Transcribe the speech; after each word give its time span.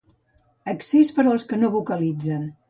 Accés 0.73 1.11
per 1.17 1.27
als 1.33 1.45
que 1.53 1.61
no 1.61 1.71
vocalitzen. 1.77 2.51